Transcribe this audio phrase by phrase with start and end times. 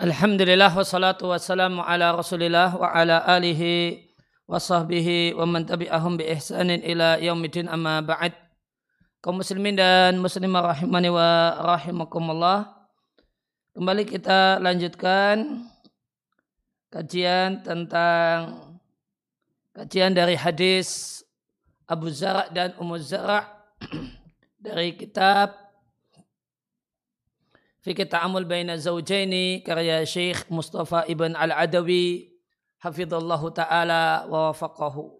[0.00, 4.00] Alhamdulillah wassalatu wassalamu ala rasulillah wa ala alihi
[4.48, 8.32] wa sahbihi wa man tabi'ahum bi ihsanin ila yaumidin amma ba'd.
[9.20, 12.72] Kaum muslimin dan muslimah rahimani wa rahimakumullah.
[13.76, 15.60] Kembali kita lanjutkan
[16.88, 18.64] kajian tentang
[19.76, 21.20] kajian dari hadis
[21.84, 23.44] Abu Zara' dan Ummu Zara'
[24.64, 25.61] dari kitab
[27.82, 32.30] Fikir Ta'amul Baina Zawjaini karya Syekh Mustafa Ibn Al-Adawi
[32.78, 35.18] hafidhallahu taala wa wafaqahu.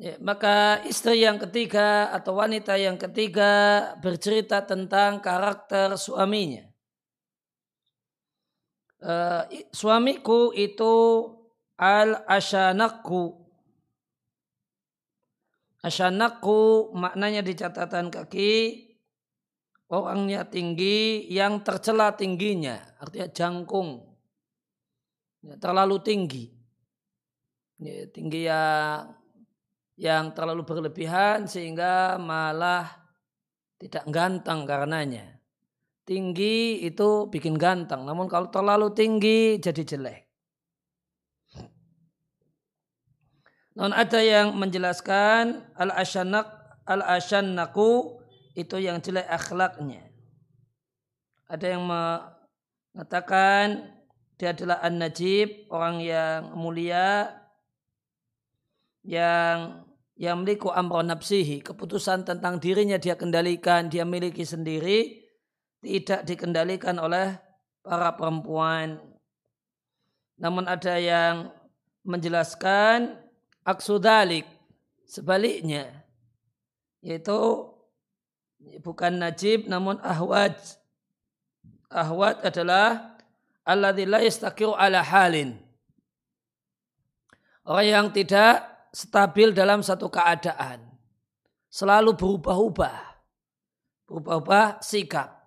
[0.00, 6.64] Ya, maka istri yang ketiga atau wanita yang ketiga bercerita tentang karakter suaminya.
[9.00, 10.92] Uh, suamiku itu
[11.80, 13.39] al-asyanakku
[15.80, 18.84] Asyanaku maknanya di catatan kaki
[19.88, 24.04] orangnya tinggi yang tercela tingginya artinya jangkung.
[25.40, 26.44] Ya, terlalu tinggi.
[27.80, 29.16] Ya, tinggi yang
[29.96, 32.88] yang terlalu berlebihan sehingga malah
[33.80, 35.40] tidak ganteng karenanya.
[36.04, 40.29] Tinggi itu bikin ganteng namun kalau terlalu tinggi jadi jelek
[43.78, 46.46] Non ada yang menjelaskan al asyanak
[46.90, 48.18] al asyannaku
[48.58, 50.10] itu yang jelek akhlaknya.
[51.46, 53.94] Ada yang mengatakan
[54.40, 57.28] dia adalah an-najib, orang yang mulia
[59.04, 59.84] yang
[60.20, 65.24] yang memiliki amro nafsihi, keputusan tentang dirinya dia kendalikan, dia miliki sendiri,
[65.80, 67.40] tidak dikendalikan oleh
[67.80, 69.00] para perempuan.
[70.36, 71.52] Namun ada yang
[72.04, 73.16] menjelaskan
[73.64, 74.44] aksudalik
[75.08, 76.04] sebaliknya
[77.00, 77.68] yaitu
[78.84, 80.56] bukan najib namun ahwaj.
[81.90, 83.18] Ahwaj adalah
[83.66, 85.58] alladzi la yastaqiru ala halin.
[87.66, 88.62] Orang yang tidak
[88.92, 90.86] stabil dalam satu keadaan.
[91.70, 92.98] Selalu berubah-ubah.
[94.06, 95.39] Berubah-ubah sikap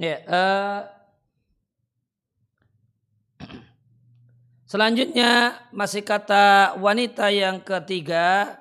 [0.00, 0.80] Ya, uh,
[4.72, 8.56] selanjutnya masih kata wanita yang ketiga,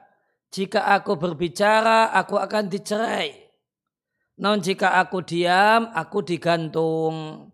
[0.52, 3.42] jika aku berbicara aku akan dicerai.
[4.36, 7.48] Namun jika aku diam, aku digantung.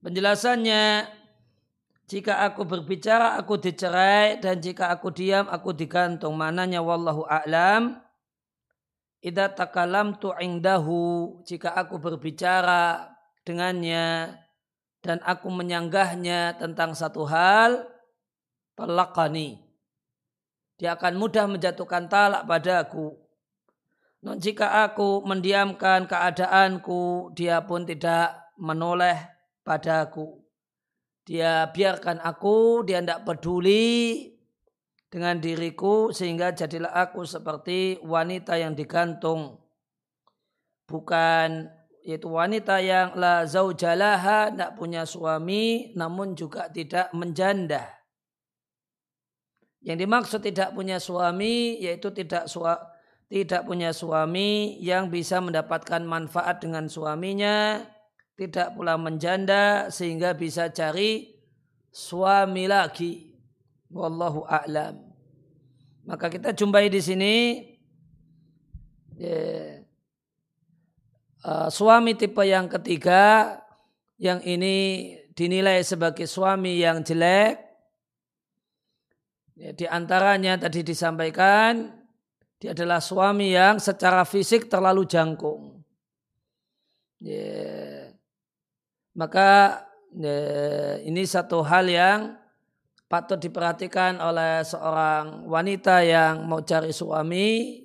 [0.00, 1.04] Penjelasannya,
[2.08, 6.40] jika aku berbicara aku dicerai dan jika aku diam aku digantung.
[6.40, 8.09] Mananya wallahu a'lam.
[9.20, 13.12] Ida takalam tu indahu jika aku berbicara
[13.44, 14.32] dengannya
[15.04, 17.84] dan aku menyanggahnya tentang satu hal
[18.76, 19.70] talakani
[20.80, 23.12] dia akan mudah menjatuhkan talak padaku.
[24.24, 29.28] Non jika aku mendiamkan keadaanku dia pun tidak menoleh
[29.60, 30.40] padaku.
[31.28, 34.24] Dia biarkan aku dia tidak peduli
[35.10, 39.58] dengan diriku sehingga jadilah aku seperti wanita yang digantung.
[40.86, 41.66] Bukan
[42.06, 48.00] yaitu wanita yang la zaujalaha tidak punya suami namun juga tidak menjanda
[49.80, 52.76] yang dimaksud tidak punya suami yaitu tidak sua,
[53.32, 57.80] tidak punya suami yang bisa mendapatkan manfaat dengan suaminya
[58.36, 61.32] tidak pula menjanda sehingga bisa cari
[61.92, 63.29] suami lagi
[63.90, 65.02] Wallahu a'lam.
[66.06, 67.34] Maka kita jumpai di sini
[69.18, 69.82] ya,
[71.44, 73.58] uh, suami tipe yang ketiga
[74.16, 77.58] yang ini dinilai sebagai suami yang jelek.
[79.60, 81.92] Ya, di antaranya tadi disampaikan
[82.56, 85.84] dia adalah suami yang secara fisik terlalu jangkung.
[87.20, 88.08] Ya,
[89.12, 89.84] maka
[90.16, 90.40] ya,
[91.04, 92.39] ini satu hal yang
[93.10, 97.82] patut diperhatikan oleh seorang wanita yang mau cari suami,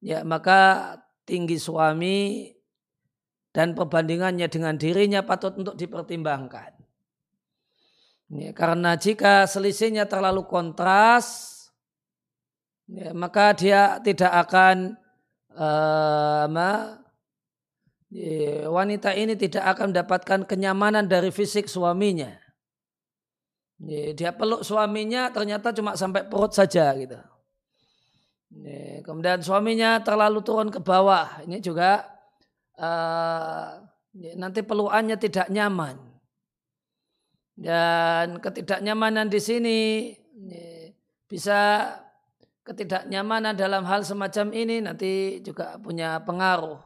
[0.00, 0.96] ya maka
[1.28, 2.48] tinggi suami
[3.52, 6.72] dan perbandingannya dengan dirinya patut untuk dipertimbangkan.
[8.32, 11.52] Ya, karena jika selisihnya terlalu kontras,
[12.88, 14.96] ya, maka dia tidak akan
[15.52, 16.96] uh, ma,
[18.08, 22.41] ya, wanita ini tidak akan mendapatkan kenyamanan dari fisik suaminya
[23.82, 27.18] Dia peluk suaminya ternyata cuma sampai perut saja gitu.
[29.02, 31.42] Kemudian suaminya terlalu turun ke bawah.
[31.42, 32.06] Ini juga
[32.78, 33.82] uh,
[34.38, 35.98] nanti peluannya tidak nyaman.
[37.58, 39.78] Dan ketidaknyamanan di sini
[41.26, 41.90] bisa
[42.62, 46.78] ketidaknyamanan dalam hal semacam ini nanti juga punya pengaruh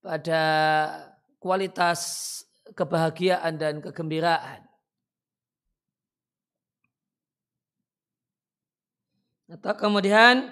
[0.00, 0.42] pada
[1.36, 2.00] kualitas
[2.72, 4.64] kebahagiaan dan kegembiraan.
[9.54, 10.50] Atau kemudian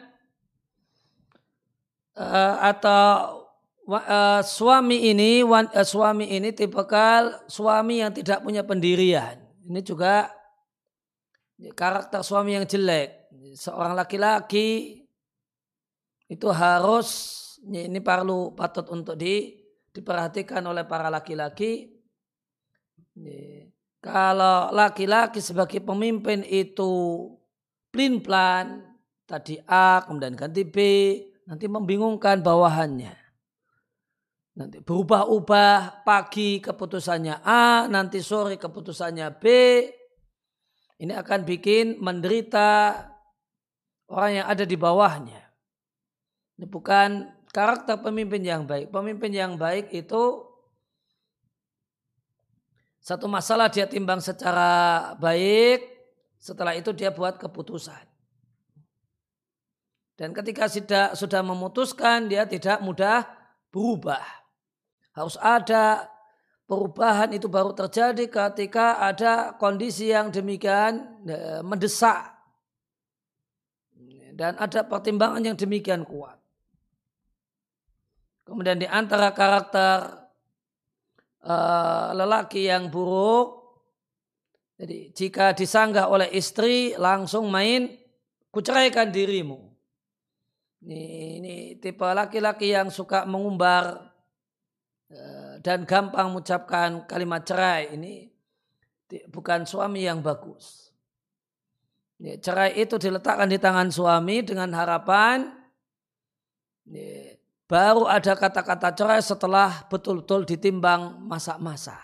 [2.15, 3.43] uh, atau
[3.91, 9.43] uh, suami ini uh, suami ini tipikal suami yang tidak punya pendirian.
[9.67, 10.31] Ini juga
[11.75, 13.27] karakter suami yang jelek.
[13.59, 15.03] Seorang laki-laki
[16.31, 19.55] itu harus ini perlu patut untuk di,
[19.91, 21.91] diperhatikan oleh para laki-laki.
[24.03, 26.91] Kalau laki-laki sebagai pemimpin itu
[27.93, 28.92] plin plan
[29.32, 30.77] tadi A kemudian ganti B
[31.48, 33.17] nanti membingungkan bawahannya.
[34.53, 39.44] Nanti berubah-ubah pagi keputusannya A nanti sore keputusannya B.
[41.01, 43.01] Ini akan bikin menderita
[44.12, 45.41] orang yang ada di bawahnya.
[46.60, 48.93] Ini bukan karakter pemimpin yang baik.
[48.93, 50.44] Pemimpin yang baik itu
[53.03, 55.82] satu masalah dia timbang secara baik
[56.39, 58.12] setelah itu dia buat keputusan.
[60.15, 63.25] Dan ketika sudah, sudah memutuskan, dia tidak mudah
[63.73, 64.23] berubah.
[65.17, 66.09] Harus ada
[66.69, 72.33] perubahan itu baru terjadi ketika ada kondisi yang demikian e, mendesak.
[74.33, 76.41] Dan ada pertimbangan yang demikian kuat.
[78.49, 80.23] Kemudian di antara karakter
[81.47, 83.63] uh, lelaki yang buruk
[84.83, 87.87] jadi jika disanggah oleh istri langsung main
[88.51, 89.71] kuceraikan dirimu.
[90.82, 91.03] Ini,
[91.39, 94.10] ini tipe laki-laki yang suka mengumbar
[95.10, 97.94] eh, dan gampang mengucapkan kalimat cerai.
[97.94, 98.27] Ini
[99.31, 100.91] bukan suami yang bagus.
[102.22, 105.51] Cerai itu diletakkan di tangan suami dengan harapan
[107.67, 111.98] baru ada kata-kata cerai setelah betul-betul ditimbang masa-masa.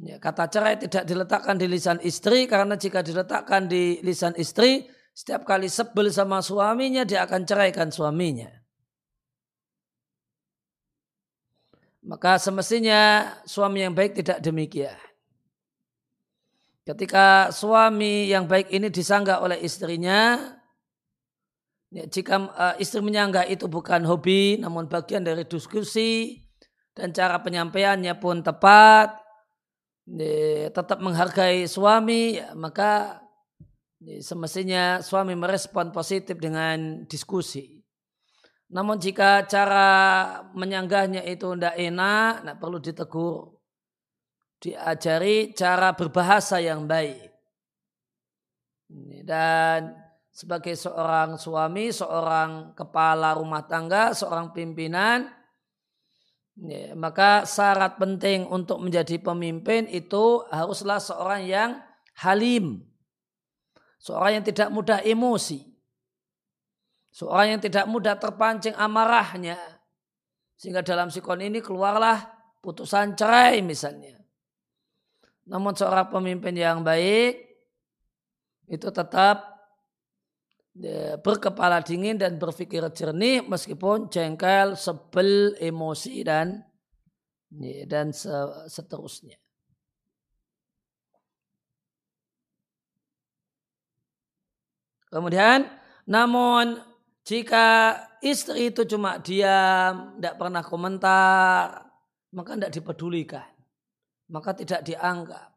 [0.00, 5.70] Kata cerai tidak diletakkan di lisan istri karena jika diletakkan di lisan istri, setiap kali
[5.70, 8.50] sebel sama suaminya dia akan ceraikan suaminya.
[12.04, 14.98] Maka semestinya suami yang baik tidak demikian.
[16.84, 20.36] Ketika suami yang baik ini disanggah oleh istrinya,
[21.88, 26.44] ya, jika uh, istri menyanggah itu bukan hobi, namun bagian dari diskusi
[26.92, 29.16] dan cara penyampaiannya pun tepat,
[30.76, 33.23] tetap menghargai suami, ya, maka
[34.20, 37.80] semestinya suami merespon positif dengan diskusi.
[38.74, 39.90] Namun jika cara
[40.56, 43.54] menyanggahnya itu tidak enak, nah perlu ditegur.
[44.58, 47.30] Diajari cara berbahasa yang baik.
[49.24, 49.92] Dan
[50.32, 55.28] sebagai seorang suami, seorang kepala rumah tangga, seorang pimpinan,
[56.54, 61.70] Ya, maka syarat penting untuk menjadi pemimpin itu haruslah seorang yang
[62.14, 62.86] halim.
[64.04, 65.64] Seorang yang tidak mudah emosi.
[67.08, 69.56] Seorang yang tidak mudah terpancing amarahnya.
[70.60, 72.20] Sehingga dalam sikon ini keluarlah
[72.60, 74.20] putusan cerai misalnya.
[75.48, 77.48] Namun seorang pemimpin yang baik
[78.68, 79.56] itu tetap
[81.20, 86.60] berkepala dingin dan berpikir jernih meskipun jengkel, sebel, emosi dan
[87.86, 88.10] dan
[88.68, 89.43] seterusnya.
[95.14, 95.70] Kemudian,
[96.10, 96.82] namun
[97.22, 101.86] jika istri itu cuma diam, tidak pernah komentar,
[102.34, 103.46] maka tidak dipedulikan,
[104.26, 105.54] maka tidak dianggap.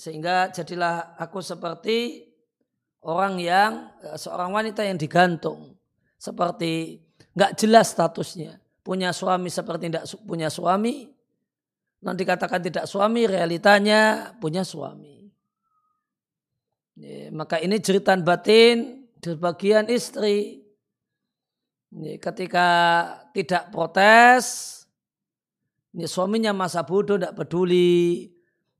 [0.00, 2.32] Sehingga jadilah aku seperti
[3.04, 5.76] orang yang eh, seorang wanita yang digantung
[6.16, 7.04] seperti
[7.36, 11.12] nggak jelas statusnya punya suami seperti tidak punya suami
[12.00, 15.13] nanti katakan tidak suami realitanya punya suami
[16.98, 20.62] ya, maka ini jeritan batin di bagian istri
[21.90, 22.68] ya, ketika
[23.34, 24.44] tidak protes
[25.94, 28.30] ya, suaminya masa bodoh tidak peduli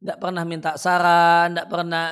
[0.03, 2.09] tidak pernah minta saran tidak pernah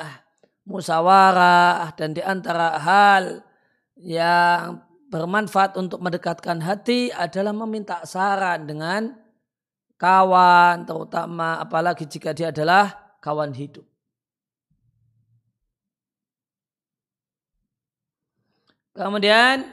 [0.63, 3.43] musawarah dan di antara hal
[3.99, 4.81] yang
[5.13, 9.13] bermanfaat untuk mendekatkan hati adalah meminta saran dengan
[10.01, 13.92] kawan terutama apalagi jika dia adalah kawan hidup.
[18.93, 19.65] Kemudian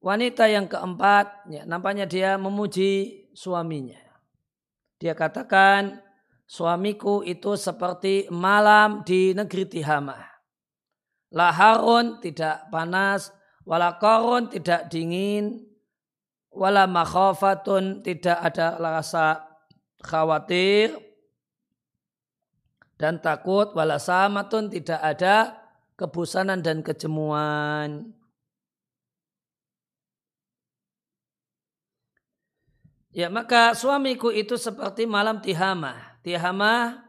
[0.00, 4.00] wanita yang keempat, ya, nampaknya dia memuji suaminya.
[4.96, 6.00] Dia katakan,
[6.48, 10.24] suamiku itu seperti malam di negeri Tihamah.
[11.28, 13.28] Laharun tidak panas,
[13.68, 15.60] walakorun tidak dingin,
[16.48, 19.44] wala makhafatun tidak ada rasa
[20.00, 20.96] khawatir
[22.96, 25.57] dan takut, wala samatun tidak ada
[25.98, 28.14] kebosanan dan kejemuan.
[33.10, 36.22] Ya maka suamiku itu seperti malam Tihamah.
[36.22, 37.02] Tihamah,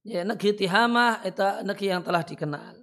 [0.00, 2.74] ya negeri Tihamah itu negeri yang telah dikenal.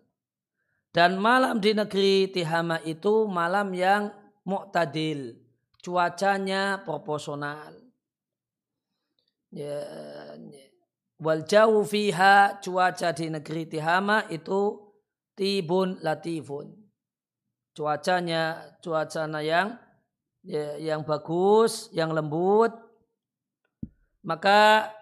[0.94, 4.14] Dan malam di negeri Tihamah itu malam yang
[4.46, 5.42] mu'tadil.
[5.82, 7.74] Cuacanya proporsional.
[9.50, 9.82] Ya,
[10.38, 10.66] ya.
[11.24, 14.83] wal jauh fiha cuaca di negeri Tihama itu
[15.34, 16.74] tibun latifun.
[17.74, 19.68] Cuacanya cuacanya yang
[20.46, 22.74] ya, yang bagus, yang lembut.
[24.24, 24.94] Maka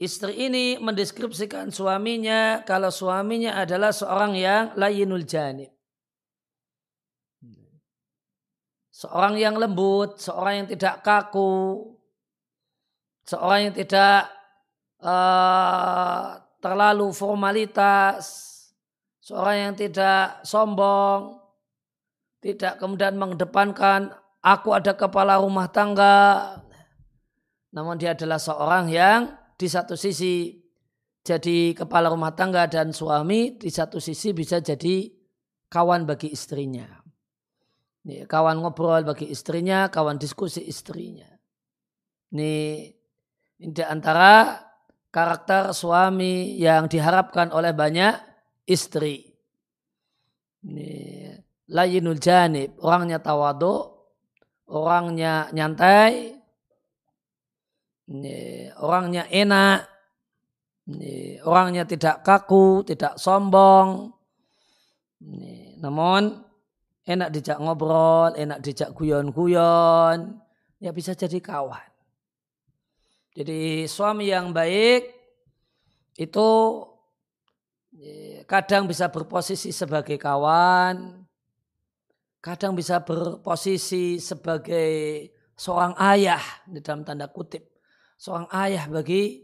[0.00, 5.70] istri ini mendeskripsikan suaminya kalau suaminya adalah seorang yang layinul janib.
[8.96, 11.84] Seorang yang lembut, seorang yang tidak kaku,
[13.28, 14.32] seorang yang tidak
[15.04, 18.55] uh, terlalu formalitas,
[19.26, 21.42] Seorang yang tidak sombong,
[22.38, 26.54] tidak kemudian mengedepankan aku ada kepala rumah tangga.
[27.74, 30.62] Namun dia adalah seorang yang di satu sisi
[31.26, 35.10] jadi kepala rumah tangga dan suami, di satu sisi bisa jadi
[35.74, 36.86] kawan bagi istrinya.
[38.06, 41.26] Kawan ngobrol bagi istrinya, kawan diskusi istrinya.
[42.30, 42.54] Ini,
[43.58, 44.54] ini di antara
[45.10, 48.35] karakter suami yang diharapkan oleh banyak
[48.66, 49.32] istri.
[50.66, 50.90] Ini
[51.70, 53.86] layinul janib, orangnya tawadu,
[54.66, 56.34] orangnya nyantai,
[58.10, 59.86] ini, orangnya enak,
[60.90, 64.10] ini, orangnya tidak kaku, tidak sombong.
[65.78, 66.42] Namun
[67.06, 70.42] enak dijak ngobrol, enak dijak guyon-guyon,
[70.82, 71.90] ya bisa jadi kawan.
[73.36, 75.12] Jadi suami yang baik
[76.16, 76.48] itu
[78.46, 81.26] kadang bisa berposisi sebagai kawan,
[82.38, 84.90] kadang bisa berposisi sebagai
[85.58, 87.66] seorang ayah di dalam tanda kutip,
[88.14, 89.42] seorang ayah bagi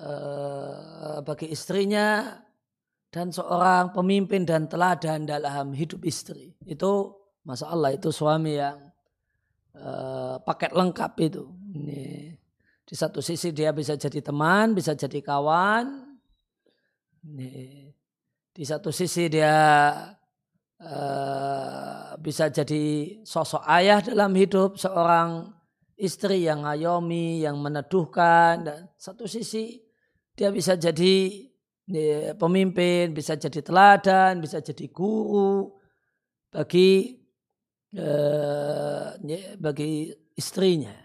[0.00, 2.40] uh, bagi istrinya
[3.12, 6.56] dan seorang pemimpin dan teladan dalam hidup istri.
[6.64, 8.90] Itu masa Allah itu suami yang
[9.76, 11.44] uh, paket lengkap itu.
[11.76, 12.34] Ini.
[12.84, 16.04] Di satu sisi dia bisa jadi teman, bisa jadi kawan,
[18.54, 19.50] di satu sisi dia
[20.78, 25.50] uh, bisa jadi sosok ayah dalam hidup seorang
[25.98, 29.82] istri yang ngayomi, yang meneduhkan dan satu sisi
[30.38, 31.50] dia bisa jadi
[32.38, 35.68] pemimpin, bisa jadi teladan, bisa jadi guru
[36.48, 37.20] bagi
[37.92, 40.96] ya, bagi istrinya.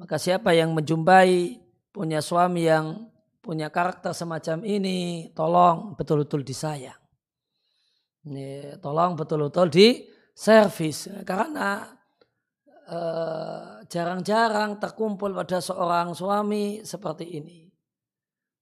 [0.00, 1.60] Maka siapa yang menjumpai
[1.92, 3.11] punya suami yang
[3.42, 6.96] punya karakter semacam ini, tolong betul-betul disayang.
[8.22, 11.90] Ini, tolong betul-betul di servis karena
[12.86, 17.66] eh, jarang-jarang terkumpul pada seorang suami seperti ini.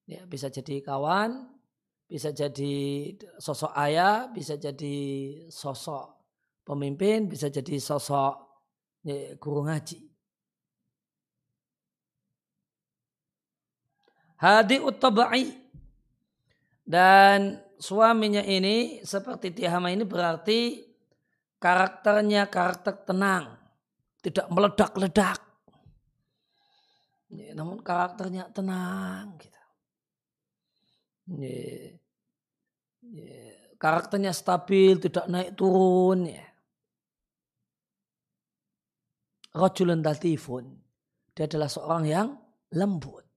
[0.09, 1.47] Ya, bisa jadi kawan,
[2.11, 2.75] bisa jadi
[3.39, 4.97] sosok ayah, bisa jadi
[5.47, 6.19] sosok
[6.67, 8.35] pemimpin, bisa jadi sosok
[9.07, 10.10] ya, guru ngaji.
[14.41, 15.53] Hadi utabai.
[16.81, 20.81] Dan suaminya ini seperti Tihama ini berarti
[21.61, 23.61] karakternya karakter tenang.
[24.25, 25.39] Tidak meledak-ledak.
[27.31, 29.39] Namun karakternya tenang.
[29.39, 29.61] Gitu.
[31.31, 31.95] Ya,
[33.07, 33.45] ya,
[33.79, 36.27] karakternya stabil, tidak naik turun.
[36.27, 36.43] Ya.
[41.31, 42.29] Dia adalah seorang yang
[42.75, 43.30] lembut.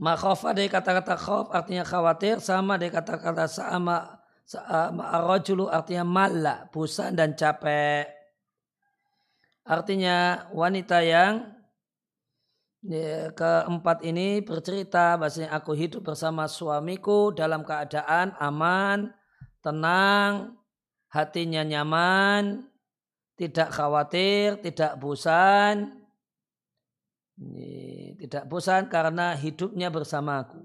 [0.00, 4.16] Makhofa dari kata-kata khof artinya khawatir sama dari kata-kata sama
[5.28, 8.08] rajulu artinya malla, bosan dan capek.
[9.68, 11.52] Artinya wanita yang
[12.80, 19.12] ya, keempat ini bercerita bahasanya aku hidup bersama suamiku dalam keadaan aman,
[19.60, 20.56] tenang,
[21.12, 22.64] hatinya nyaman,
[23.36, 26.00] tidak khawatir, tidak bosan,
[28.20, 30.60] tidak bosan karena hidupnya bersamaku.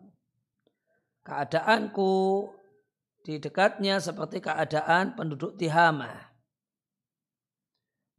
[1.23, 2.11] Keadaanku
[3.23, 6.11] di dekatnya seperti keadaan penduduk Tihama.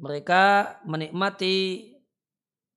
[0.01, 1.92] Mereka menikmati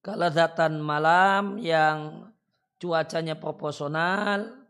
[0.04, 2.28] kelezatan malam yang
[2.76, 4.68] cuacanya proporsional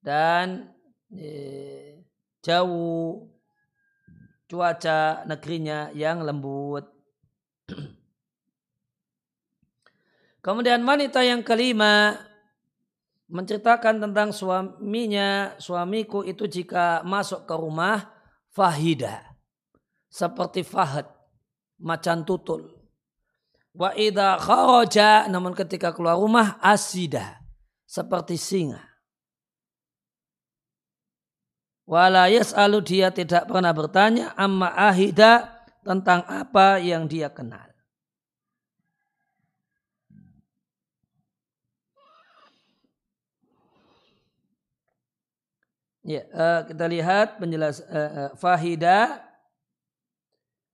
[0.00, 0.72] dan
[1.12, 2.00] eh,
[2.40, 3.28] jauh
[4.48, 6.88] cuaca negerinya yang lembut.
[10.48, 12.16] Kemudian wanita yang kelima
[13.28, 18.08] menceritakan tentang suaminya, suamiku itu jika masuk ke rumah
[18.56, 19.28] fahida
[20.08, 21.04] seperti fahad
[21.76, 22.80] macan tutul.
[23.76, 27.44] Wa idha kharaja namun ketika keluar rumah asida
[27.84, 28.80] seperti singa.
[31.84, 37.67] Wala yas'alu dia tidak pernah bertanya amma ahida tentang apa yang dia kenal.
[46.08, 49.20] Ya, uh, kita lihat penjelas uh, uh, fahida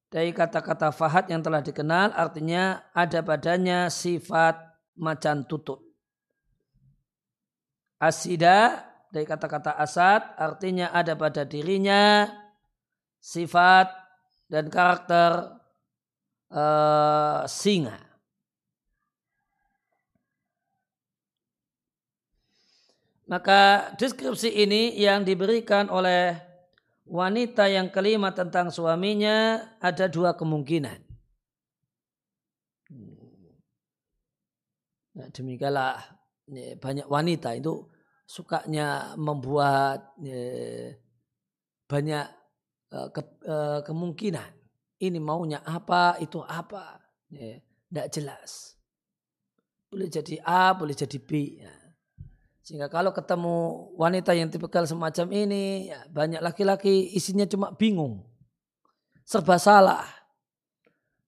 [0.07, 4.55] dari kata-kata fahad yang telah dikenal artinya ada padanya sifat
[4.95, 5.83] macan tutut.
[7.99, 12.31] Asida dari kata-kata asad artinya ada pada dirinya
[13.19, 13.91] sifat
[14.47, 15.51] dan karakter
[16.55, 18.14] uh, singa.
[23.35, 26.39] Maka deskripsi ini yang diberikan oleh
[27.03, 31.03] wanita yang kelima tentang suaminya ada dua kemungkinan.
[35.19, 35.99] Nah, demikianlah
[36.79, 37.91] banyak wanita itu
[38.23, 40.15] sukanya membuat
[41.91, 42.27] banyak
[42.95, 44.51] eh, ke, eh, kemungkinan.
[45.03, 47.03] Ini maunya apa, itu apa.
[47.35, 48.79] Tidak jelas.
[49.91, 51.59] Boleh jadi A, boleh jadi B.
[51.59, 51.84] Ya.
[52.65, 58.25] Sehingga kalau ketemu wanita yang tipikal semacam ini, ya banyak laki-laki isinya cuma bingung.
[59.21, 60.09] Serba salah.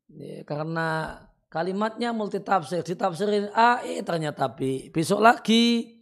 [0.09, 1.21] Ya, karena
[1.53, 2.81] kalimatnya multi tafsir.
[2.81, 4.89] Ditafsirin A, E ternyata B.
[4.89, 5.93] Besok lagi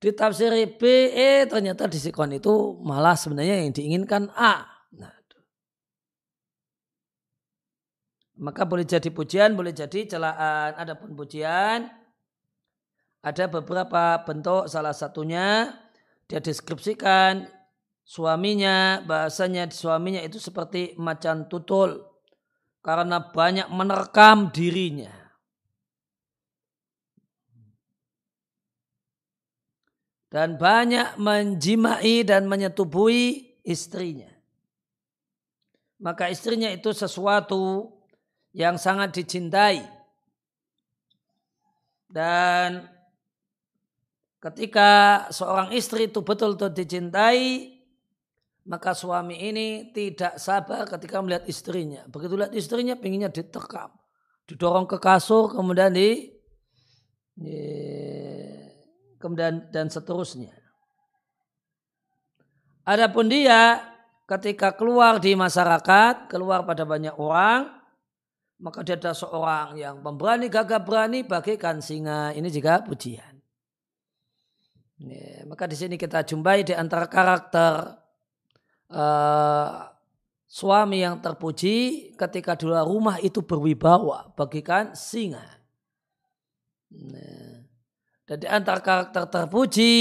[0.00, 0.82] ditafsiri B,
[1.12, 4.64] E ternyata di sikon itu malah sebenarnya yang diinginkan A.
[4.96, 5.12] Nah,
[8.40, 10.80] maka boleh jadi pujian, boleh jadi celaan.
[10.80, 11.92] Adapun pujian,
[13.22, 15.70] ada beberapa bentuk salah satunya
[16.26, 17.46] dia deskripsikan
[18.02, 22.12] suaminya bahasanya suaminya itu seperti macan tutul
[22.82, 25.14] karena banyak menerkam dirinya.
[30.32, 34.32] Dan banyak menjimai dan menyetubui istrinya.
[36.00, 37.92] Maka istrinya itu sesuatu
[38.56, 39.84] yang sangat dicintai.
[42.08, 42.88] Dan
[44.42, 44.90] ketika
[45.30, 47.78] seorang istri itu betul-betul dicintai,
[48.66, 52.02] maka suami ini tidak sabar ketika melihat istrinya.
[52.10, 53.94] Begitu lihat istrinya, pinginnya ditekam,
[54.50, 56.30] didorong ke kasur, kemudian di,
[57.38, 57.58] di
[59.22, 60.54] kemudian dan seterusnya.
[62.82, 63.78] Adapun dia
[64.26, 67.70] ketika keluar di masyarakat, keluar pada banyak orang,
[68.58, 72.34] maka dia adalah seorang yang pemberani, gagah berani bagikan singa.
[72.34, 73.31] Ini juga pujian.
[75.02, 77.98] Ya, maka di sini kita jumpai di antara karakter
[78.86, 79.90] uh,
[80.46, 85.42] suami yang terpuji ketika di luar rumah itu berwibawa bagikan singa.
[86.92, 87.66] Nah,
[88.30, 89.94] dan di antara karakter terpuji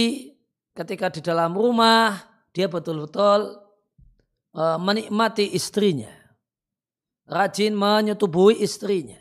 [0.77, 2.21] ketika di dalam rumah
[2.53, 3.57] dia betul-betul
[4.53, 6.13] uh, menikmati istrinya,
[7.25, 9.17] rajin menyetubui istrinya.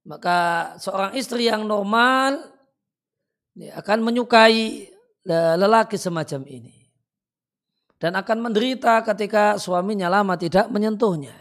[0.00, 0.38] Maka
[0.80, 2.59] seorang istri yang normal
[3.58, 4.86] akan menyukai
[5.28, 6.76] lelaki semacam ini.
[8.00, 11.36] Dan akan menderita ketika suaminya lama tidak menyentuhnya.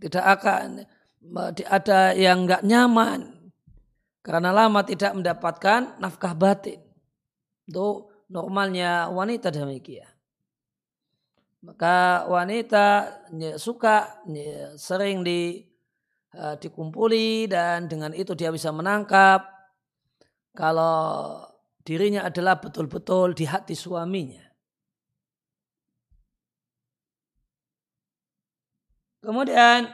[0.00, 0.86] Tidak akan
[1.68, 3.50] ada yang nggak nyaman
[4.22, 6.80] karena lama tidak mendapatkan nafkah batin.
[7.66, 10.08] Itu normalnya wanita demikian.
[11.60, 13.10] Maka wanita
[13.60, 14.24] suka
[14.80, 15.60] sering di
[16.36, 19.46] uh, dikumpuli dan dengan itu dia bisa menangkap
[20.54, 21.42] kalau
[21.82, 24.50] dirinya adalah betul-betul di hati suaminya.
[29.20, 29.90] Kemudian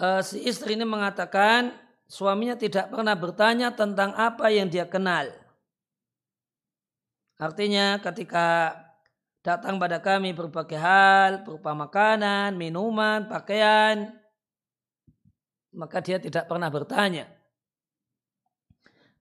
[0.00, 1.76] uh, si istri ini mengatakan
[2.08, 5.28] suaminya tidak pernah bertanya tentang apa yang dia kenal.
[7.36, 8.78] Artinya ketika
[9.42, 14.21] datang pada kami berbagai hal, berupa makanan, minuman, pakaian,
[15.72, 17.24] maka dia tidak pernah bertanya,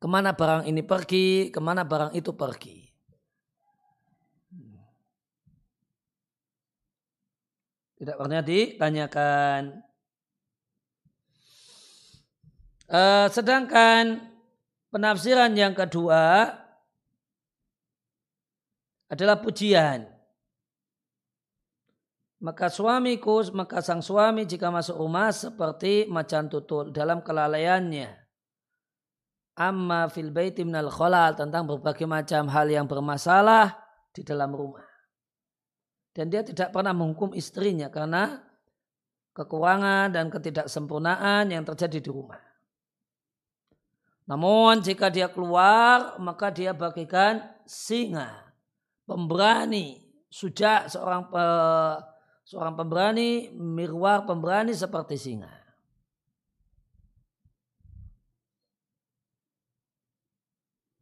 [0.02, 2.92] ke mana barang ini pergi, ke mana barang itu pergi.
[8.02, 9.62] Tidak pernah ditanyakan.
[12.92, 14.20] Uh, sedangkan
[14.92, 16.52] penafsiran yang kedua
[19.08, 20.11] adalah pujian.
[22.42, 28.10] Maka suamiku, maka sang suami jika masuk rumah seperti macan tutul dalam kelalaiannya.
[29.62, 33.78] Amma fil baiti minal kholal tentang berbagai macam hal yang bermasalah
[34.10, 34.82] di dalam rumah.
[36.18, 38.42] Dan dia tidak pernah menghukum istrinya karena
[39.38, 42.42] kekurangan dan ketidaksempurnaan yang terjadi di rumah.
[44.26, 48.50] Namun jika dia keluar maka dia bagikan singa,
[49.06, 50.02] pemberani,
[50.32, 51.44] sujak seorang pe,
[52.52, 55.48] seorang pemberani, mirwar pemberani seperti singa.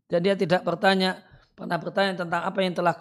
[0.05, 1.25] Dan dia tidak bertanya,
[1.57, 2.95] pernah bertanya tentang apa yang telah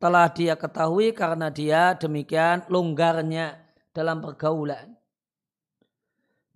[0.00, 3.60] telah dia ketahui karena dia demikian longgarnya
[3.92, 4.96] dalam pergaulan.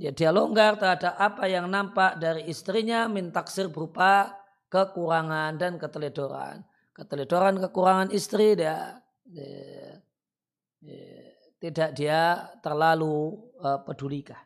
[0.00, 4.32] Ya, dia longgar terhadap apa yang nampak dari istrinya mintaksir berupa
[4.72, 6.64] kekurangan dan keteledoran.
[6.94, 10.07] Keteledoran kekurangan istri dia, dia, dia
[11.58, 14.38] tidak dia terlalu uh, pedulikan.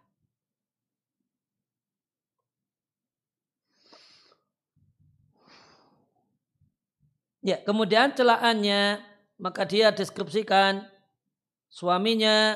[7.43, 9.03] Ya, kemudian celaannya
[9.43, 10.87] maka dia deskripsikan
[11.67, 12.55] suaminya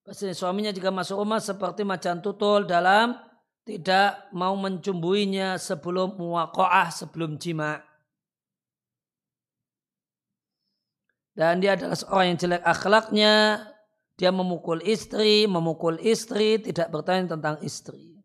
[0.00, 3.12] pasti suaminya jika masuk rumah seperti macan tutul dalam
[3.68, 7.89] tidak mau mencumbuinya sebelum muwaqa'ah sebelum jima.
[11.34, 13.34] Dan dia adalah seorang yang jelek akhlaknya,
[14.20, 18.20] dia memukul istri, memukul istri, tidak bertanya tentang istri.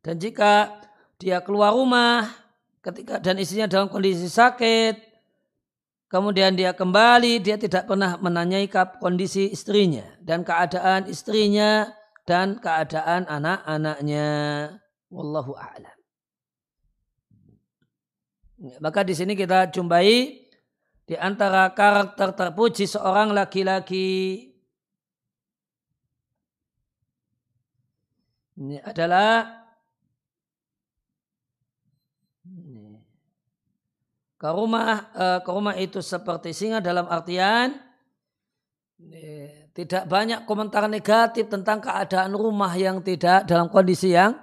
[0.00, 0.80] Dan jika
[1.20, 2.24] dia keluar rumah
[2.80, 4.96] ketika dan istrinya dalam kondisi sakit,
[6.08, 8.64] kemudian dia kembali, dia tidak pernah menanyai
[8.96, 11.92] kondisi istrinya dan keadaan istrinya
[12.24, 14.28] dan keadaan anak-anaknya.
[15.12, 15.99] Wallahu a'lam.
[18.60, 20.36] Maka di sini kita jumpai
[21.08, 24.52] di antara karakter terpuji seorang laki-laki.
[28.60, 29.64] Ini adalah
[34.36, 37.80] ke rumah eh, ke rumah itu seperti singa dalam artian
[39.72, 44.36] tidak banyak komentar negatif tentang keadaan rumah yang tidak dalam kondisi yang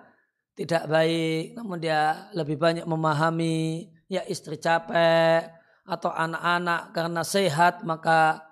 [0.57, 1.53] tidak baik.
[1.53, 5.47] Namun dia lebih banyak memahami ya istri capek
[5.87, 8.47] atau anak-anak karena sehat maka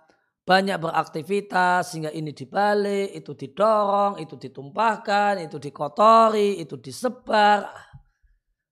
[0.46, 7.66] banyak beraktivitas sehingga ini dibalik, itu didorong, itu ditumpahkan, itu dikotori, itu disebar.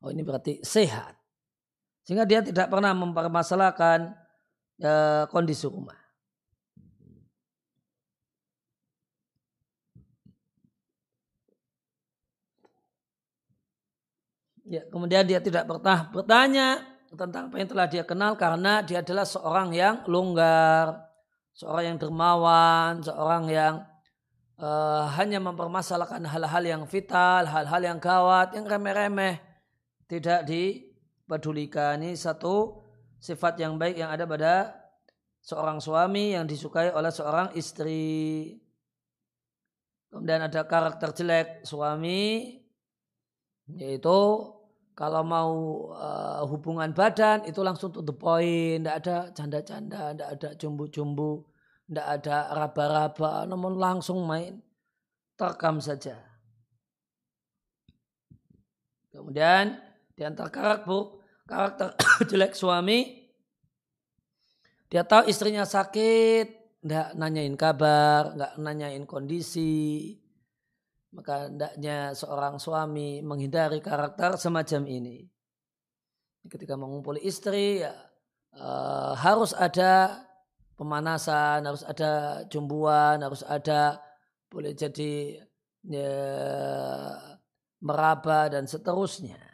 [0.05, 1.17] Oh ini berarti sehat.
[2.05, 4.13] Sehingga dia tidak pernah mempermasalahkan
[4.77, 4.91] e,
[5.33, 5.97] kondisi rumah.
[14.63, 16.79] Ya, kemudian dia tidak pernah bertanya
[17.11, 21.03] tentang apa yang telah dia kenal karena dia adalah seorang yang longgar,
[21.51, 23.83] seorang yang dermawan, seorang yang
[24.57, 29.43] uh, hanya mempermasalahkan hal-hal yang vital, hal-hal yang gawat, yang remeh-remeh,
[30.07, 30.95] tidak di
[31.27, 32.87] pedulikan ini satu
[33.19, 34.71] sifat yang baik yang ada pada
[35.43, 38.55] seorang suami yang disukai oleh seorang istri.
[40.07, 42.62] Kemudian ada karakter jelek suami
[43.71, 44.19] yaitu
[44.93, 45.51] kalau mau
[45.89, 51.41] uh, hubungan badan itu langsung to the point, tidak ada canda-canda, tidak ada jumbu-jumbu,
[51.89, 54.61] tidak ada raba-raba, namun langsung main
[55.33, 56.21] terkam saja.
[59.09, 59.81] Kemudian
[60.13, 61.17] di antara karakter
[61.49, 61.89] karakter
[62.29, 63.29] jelek suami
[64.89, 70.13] dia tahu istrinya sakit ndak nanyain kabar nggak nanyain kondisi
[71.13, 75.17] maka hendaknya seorang suami menghindari karakter semacam ini
[76.49, 77.93] ketika mengumpuli istri ya
[78.57, 80.25] uh, harus ada
[80.75, 84.01] pemanasan harus ada jumbuan harus ada
[84.49, 85.39] boleh jadi
[85.87, 86.11] ya,
[87.79, 89.53] meraba dan seterusnya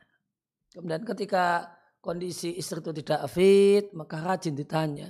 [0.70, 5.10] Kemudian ketika kondisi istri itu tidak fit, maka rajin ditanya.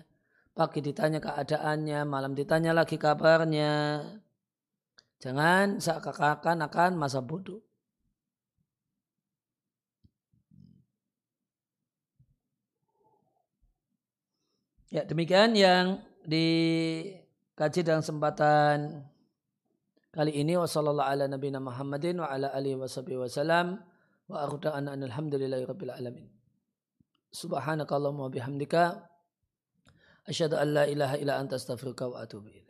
[0.56, 4.02] Pagi ditanya keadaannya, malam ditanya lagi kabarnya.
[5.20, 7.60] Jangan seakan-akan akan masa bodoh.
[14.90, 19.06] Ya, demikian yang dikaji dalam kesempatan
[20.10, 22.28] kali ini Wassalamualaikum warahmatullahi ala Muhammadin wa
[28.18, 29.06] wa bihamdika
[30.26, 32.69] asyhadu an la ilaha illa anta astaghfiruka wa atubu ilaik.